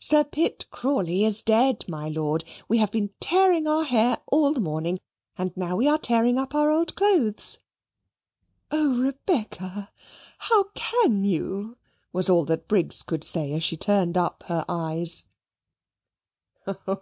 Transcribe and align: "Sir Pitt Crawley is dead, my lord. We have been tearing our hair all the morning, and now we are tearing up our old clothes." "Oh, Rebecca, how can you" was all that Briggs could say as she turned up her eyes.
"Sir 0.00 0.24
Pitt 0.24 0.64
Crawley 0.70 1.26
is 1.26 1.42
dead, 1.42 1.84
my 1.88 2.08
lord. 2.08 2.42
We 2.70 2.78
have 2.78 2.90
been 2.90 3.10
tearing 3.20 3.66
our 3.68 3.84
hair 3.84 4.18
all 4.32 4.54
the 4.54 4.60
morning, 4.62 4.98
and 5.36 5.54
now 5.58 5.76
we 5.76 5.86
are 5.86 5.98
tearing 5.98 6.38
up 6.38 6.54
our 6.54 6.70
old 6.70 6.94
clothes." 6.96 7.58
"Oh, 8.70 8.96
Rebecca, 8.98 9.90
how 10.38 10.70
can 10.74 11.22
you" 11.24 11.76
was 12.14 12.30
all 12.30 12.46
that 12.46 12.66
Briggs 12.66 13.02
could 13.02 13.22
say 13.24 13.52
as 13.52 13.62
she 13.62 13.76
turned 13.76 14.16
up 14.16 14.42
her 14.46 14.64
eyes. 14.70 15.26